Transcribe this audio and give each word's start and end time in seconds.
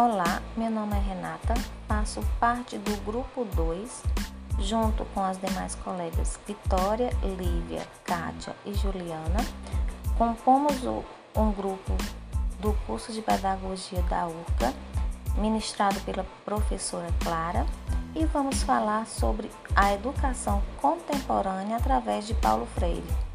Olá, 0.00 0.40
meu 0.56 0.70
nome 0.70 0.94
é 0.94 1.00
Renata, 1.00 1.54
faço 1.88 2.20
parte 2.38 2.78
do 2.78 3.04
grupo 3.04 3.44
2, 3.44 4.04
junto 4.60 5.04
com 5.06 5.20
as 5.24 5.38
demais 5.38 5.74
colegas 5.74 6.38
Vitória, 6.46 7.10
Lívia, 7.20 7.84
Kátia 8.04 8.54
e 8.64 8.72
Juliana. 8.74 9.44
Compomos 10.16 10.84
um 11.34 11.50
grupo 11.50 11.96
do 12.60 12.72
curso 12.86 13.12
de 13.12 13.20
Pedagogia 13.20 14.00
da 14.02 14.28
URCA, 14.28 14.72
ministrado 15.36 15.98
pela 16.02 16.24
professora 16.44 17.08
Clara, 17.24 17.66
e 18.14 18.24
vamos 18.24 18.62
falar 18.62 19.04
sobre 19.04 19.50
a 19.74 19.92
educação 19.94 20.62
contemporânea 20.80 21.76
através 21.76 22.24
de 22.24 22.34
Paulo 22.34 22.66
Freire. 22.66 23.27